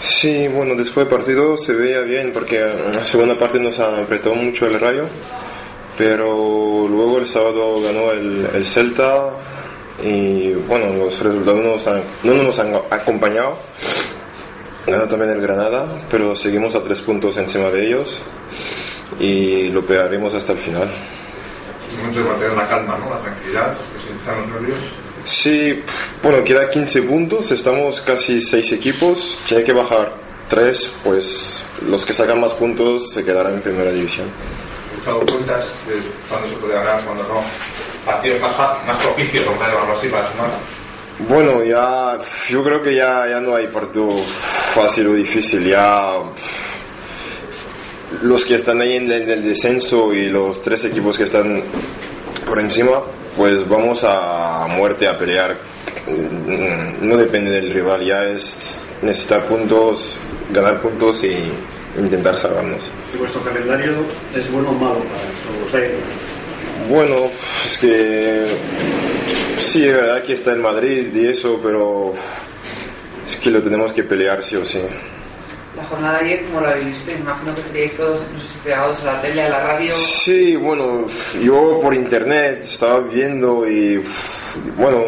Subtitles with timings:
[0.00, 4.34] Sí, bueno, después del partido se veía bien porque en la segunda parte nos apretó
[4.34, 5.08] mucho el rayo,
[5.96, 9.30] pero luego el sábado ganó el, el Celta
[10.02, 13.58] y bueno, los resultados no nos han, no nos han acompañado.
[14.86, 18.22] Ganó también el Granada, pero seguimos a tres puntos encima de ellos
[19.18, 20.88] y lo pegaremos hasta el final.
[21.98, 23.10] momento de mantener la calma, ¿no?
[23.10, 24.78] La tranquilidad, que se los nervios.
[25.28, 25.84] Sí,
[26.22, 30.14] bueno, queda 15 puntos, estamos casi 6 equipos, tiene que bajar
[30.48, 34.26] 3, pues los que sacan más puntos se quedarán en primera división.
[34.96, 37.42] He echado cuentas de cuándo se puede ganar, cuándo no.
[38.06, 40.50] Partidos más, más propicios, vamos a llamarlo así, para sumar.
[41.28, 46.14] Bueno, ya yo creo que ya, ya no hay partido fácil o difícil, ya
[48.22, 51.64] los que están ahí en el descenso y los tres equipos que están
[52.48, 53.02] por encima,
[53.36, 55.56] pues vamos a muerte a pelear.
[57.02, 60.16] No depende del rival, ya es necesitar puntos,
[60.50, 61.52] ganar puntos y
[61.98, 62.90] intentar salvarnos.
[63.18, 65.90] Vuestro calendario es bueno o malo para los seis.
[66.88, 67.26] Bueno,
[67.64, 68.56] es que
[69.58, 72.14] sí, es verdad que está en Madrid y eso, pero
[73.26, 74.80] es que lo tenemos que pelear sí o sí.
[75.76, 77.12] La jornada de ayer, ¿cómo la viviste?
[77.12, 79.94] Imagino que estaríais todos, no sé si pegados a la tele, a la radio.
[79.94, 81.06] Sí, bueno,
[81.40, 84.02] yo por internet estaba viendo y
[84.76, 85.04] bueno,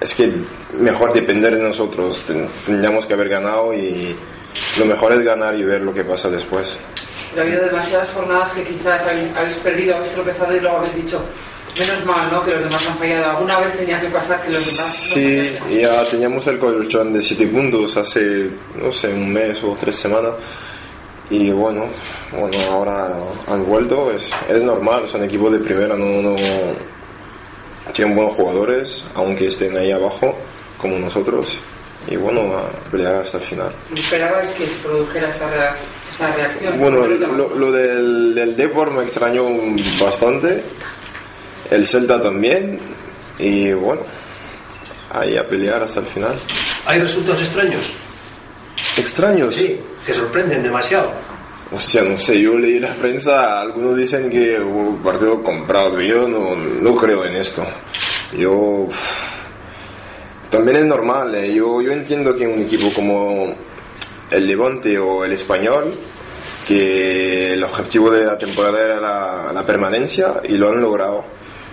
[0.00, 0.30] es que
[0.78, 2.22] mejor depender de nosotros.
[2.26, 4.14] Ten- Tendríamos que haber ganado y
[4.78, 6.78] lo mejor es ganar y ver lo que pasa después.
[7.30, 9.02] Pero ha habido demasiadas jornadas que quizás
[9.36, 11.22] habéis perdido, habéis tropezado y luego habéis dicho,
[11.78, 12.42] menos mal, ¿no?
[12.44, 13.30] Que los demás han fallado.
[13.30, 15.80] Alguna vez tenía que pasar que los demás no Sí, fallasen.
[15.80, 20.32] ya teníamos el colchón de 7 puntos hace, no sé, un mes o tres semanas.
[21.30, 21.84] Y bueno,
[22.32, 23.14] bueno ahora
[23.48, 26.36] han vuelto, es, es normal, son equipos de primera, no, no
[27.92, 30.34] tienen buenos jugadores, aunque estén ahí abajo,
[30.80, 31.58] como nosotros.
[32.06, 33.72] Y bueno, a pelear hasta el final.
[33.94, 35.76] ¿Y esperabais que se produjera esta, rea-
[36.10, 36.78] esta reacción?
[36.80, 39.44] Bueno, lo, lo del, del Depor me extrañó
[40.02, 40.62] bastante,
[41.70, 42.78] el Celta también,
[43.38, 44.02] y bueno,
[45.10, 46.38] ahí a pelear hasta el final.
[46.86, 47.92] ¿Hay resultados extraños?
[48.96, 49.54] ¿Extraños?
[49.54, 51.12] Sí, que sorprenden demasiado.
[51.70, 56.02] Hostia, no sé, yo leí la prensa, algunos dicen que hubo un partido comprado, pero
[56.02, 57.62] yo no, no creo en esto.
[58.36, 58.52] Yo...
[58.52, 59.38] uf,
[60.50, 63.54] también es normal, eh, yo, yo entiendo que un equipo como
[64.30, 65.94] el Levante o el Español,
[66.66, 71.22] que el objetivo de la temporada era la, la permanencia y lo han logrado,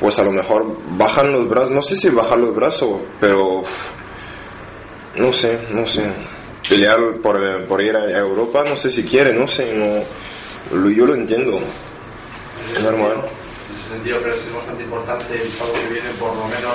[0.00, 0.64] pues a lo mejor
[0.96, 3.62] bajan los brazos, no sé si bajan los brazos, pero
[5.16, 6.04] no sé, no sé.
[6.68, 11.06] Pelear por, por ir a Europa, no sé si quiere, no sé, no, lo- yo
[11.06, 11.58] lo entiendo.
[12.76, 13.12] Es normal.
[13.70, 16.74] En ese sentido, creo que es bastante importante el sábado que viene, por lo menos,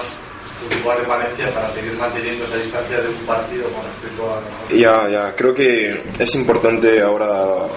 [0.67, 4.73] puntuar en Valencia para seguir manteniendo esa distancia de un partido con respecto a.
[4.75, 7.67] Ya, ya, creo que es importante ahora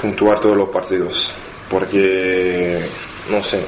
[0.00, 1.34] puntuar todos los partidos,
[1.68, 2.80] porque,
[3.28, 3.66] no sé,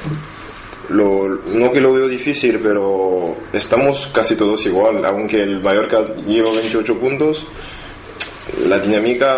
[0.89, 6.51] lo, no que lo veo difícil, pero estamos casi todos igual, aunque el Mallorca lleva
[6.51, 7.47] 28 puntos,
[8.67, 9.37] la dinámica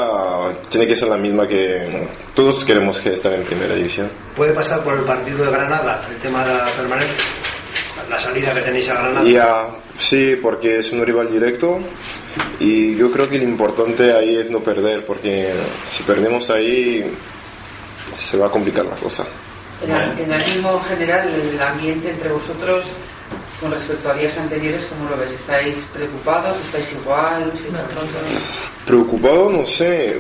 [0.70, 4.10] tiene que ser la misma que todos queremos que estar en primera división.
[4.36, 7.26] ¿Puede pasar por el partido de Granada el tema de la permanencia?
[8.10, 9.30] La salida que tenéis a Granada.
[9.30, 9.68] Ya,
[9.98, 11.80] sí, porque es un rival directo
[12.60, 15.52] y yo creo que lo importante ahí es no perder, porque
[15.92, 17.06] si perdemos ahí
[18.18, 19.26] se va a complicar la cosa.
[19.84, 22.86] En el, el ánimo general, el ambiente entre vosotros,
[23.60, 25.34] con respecto a días anteriores, ¿cómo lo ves?
[25.34, 26.60] ¿Estáis preocupados?
[26.62, 27.52] ¿Estáis igual?
[27.56, 28.18] ¿Estáis pronto?
[28.86, 30.20] Preocupado, no sé,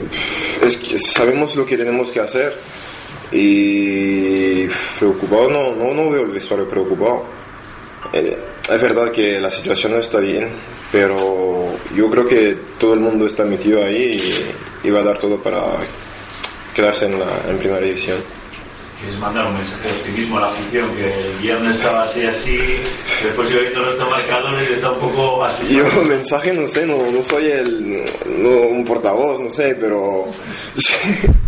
[0.62, 2.57] es que sabemos lo que tenemos que hacer
[3.31, 4.68] y
[5.00, 7.24] preocupado no, no, no veo el vestuario preocupado.
[8.13, 8.38] Eh,
[8.69, 10.50] Es verdad que la situación no está bien,
[10.92, 14.19] pero yo creo que todo el mundo está metido ahí
[14.84, 15.78] y, y va a dar todo para
[16.74, 18.18] quedarse en, la, en primera división.
[19.06, 20.96] ¿Quieres mandar un mensaje de optimismo a la afición?
[20.96, 22.57] Que el viernes estaba así, así,
[23.24, 25.75] después yo viendo nuestros marcadores y está un poco así.
[25.75, 28.04] Yo mensaje no sé, no, no soy el,
[28.40, 30.25] no, un portavoz, no sé, pero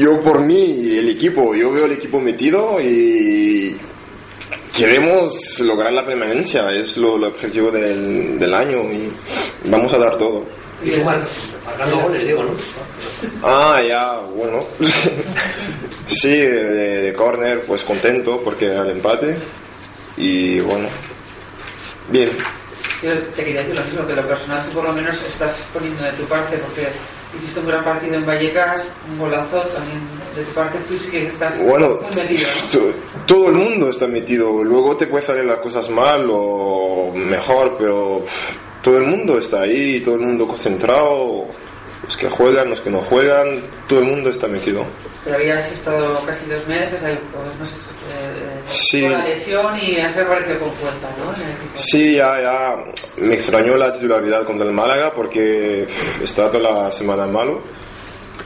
[0.00, 3.76] yo por mí, el equipo, yo veo el equipo metido y
[4.76, 9.10] queremos lograr la permanencia, es lo, el objetivo del, del año y
[9.70, 10.44] vamos a dar todo.
[11.04, 11.26] Mar-
[11.64, 12.50] marcando goles, digo, ¿no?
[13.42, 14.60] Ah, ya, bueno.
[16.16, 19.36] sí, de, de córner, pues contento porque era el empate.
[20.16, 20.88] Y bueno,
[22.08, 22.30] bien.
[23.02, 26.02] Yo te quería decir lo mismo, que lo personal tú por lo menos estás poniendo
[26.04, 26.88] de tu parte, porque
[27.36, 30.00] hiciste un gran partido en Vallecas, un golazo también
[30.34, 32.94] de tu parte, tú sí que estás Bueno, muy metido,
[33.26, 34.64] todo el mundo está metido.
[34.64, 38.22] Luego te puede salir las cosas mal o mejor, pero
[38.82, 41.46] todo el mundo está ahí, todo el mundo concentrado.
[42.04, 44.84] Los que juegan, los que no juegan, todo el mundo está metido.
[45.24, 49.02] Pero habías estado casi dos meses, hay dos meses eh, Sí.
[49.02, 51.34] con la lesión y has reaparecido con fuerza, ¿no?
[51.74, 52.76] Sí, ya, ya
[53.16, 57.60] me extrañó la titularidad contra el Málaga porque pff, estaba toda la semana malo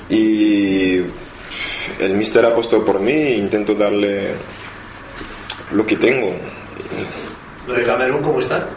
[0.08, 0.96] y
[1.99, 4.35] el mister ha apostado por mí e intento darle
[5.73, 6.32] lo que tengo.
[7.67, 8.69] Lo de Camerún, ¿cómo está?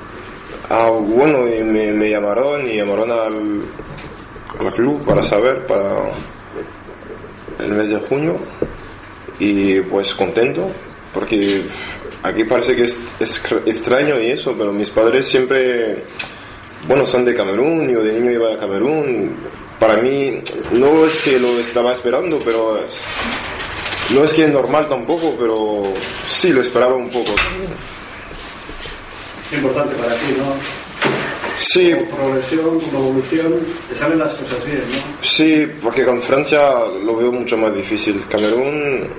[0.69, 3.61] Ah, bueno, me llamaron y llamaron al,
[4.59, 6.03] al club para saber, para
[7.59, 8.38] el mes de junio.
[9.39, 10.69] Y pues contento,
[11.13, 11.65] porque
[12.21, 13.00] aquí parece que es,
[13.65, 16.03] extraño y eso, pero mis padres siempre,
[16.88, 19.35] bueno, son de Camerún, yo de niño iba a Camerún.
[19.79, 20.41] Para mí
[20.71, 22.79] no es que lo estaba esperando, pero
[24.11, 25.94] no es que es normal tampoco, pero
[26.29, 27.33] sí lo esperaba un poco.
[29.51, 30.82] Importante para ti, ¿no?
[31.73, 33.59] Sí, progresión, evolución,
[33.89, 35.25] te salen las cosas bien, ¿no?
[35.25, 38.21] Sí, porque con Francia lo veo mucho más difícil.
[38.29, 39.09] Camerún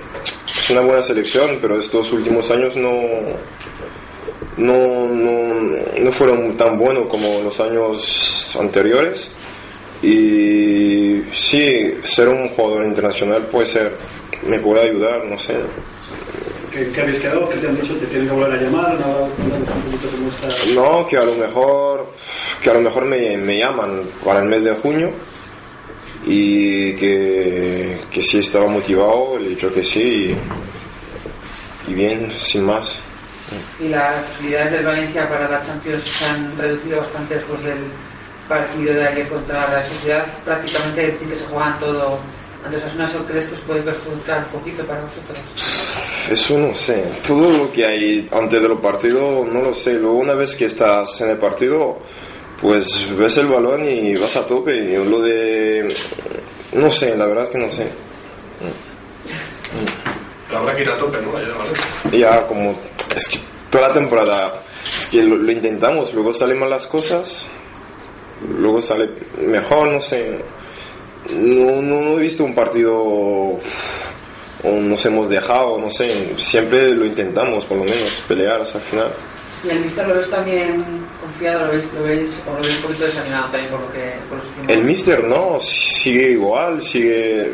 [0.47, 2.93] es una buena selección, pero estos últimos años no,
[4.55, 5.53] no, no,
[5.99, 9.29] no fueron tan buenos como los años anteriores.
[10.01, 13.97] Y sí, ser un jugador internacional puede ser,
[14.47, 15.55] me puede ayudar, no sé.
[16.75, 17.47] ¿Qué, qué habéis quedado?
[17.47, 17.95] ¿Qué te han dicho?
[17.95, 18.99] ¿Te tienen que volver a llamar?
[18.99, 19.29] ¿No?
[20.75, 22.11] No, que a lo mejor,
[22.61, 25.13] que a lo mejor me, me llaman para el mes de junio
[26.25, 30.35] y que, que si estaba motivado, le he dicho que sí
[31.87, 32.99] y, y bien, sin más.
[33.79, 37.85] Y las posibilidades del Valencia para la Champions se han reducido bastante después del
[38.49, 40.27] partido de ayer contra la Sociedad.
[40.43, 42.19] Prácticamente decir que se juegan todo.
[42.65, 45.39] Entonces, ¿eso crees que os puede perjudicar un poquito para vosotros?
[46.29, 49.93] Eso no sé, todo lo que hay antes de los partidos no lo sé.
[49.93, 51.99] Luego una vez que estás en el partido,
[52.61, 54.75] pues ves el balón y vas a tope.
[54.75, 55.87] Y lo de...
[56.73, 57.87] No sé, la verdad que no sé.
[60.53, 61.31] Habrá que ir a tope, ¿no?
[62.11, 62.73] Ya, como
[63.15, 63.39] es que
[63.69, 64.63] toda la temporada
[64.97, 67.45] es que lo, lo intentamos luego salen mal las cosas
[68.57, 69.09] luego sale
[69.41, 70.39] mejor no sé
[71.33, 73.57] no, no, no he visto un partido
[74.63, 78.83] o nos hemos dejado no sé siempre lo intentamos por lo menos pelear hasta el
[78.83, 79.13] final.
[79.63, 80.83] Y el Mister lo ves también
[81.19, 84.13] confiado, lo veis, lo veis, o lo veis un poquito desanimado también por lo que
[84.29, 87.53] por los últimos el mister no sigue igual sigue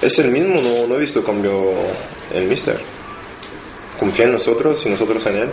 [0.00, 1.72] es el mismo no, no he visto cambio
[2.32, 2.78] el mister.
[3.98, 5.50] Confía en nosotros y nosotros en él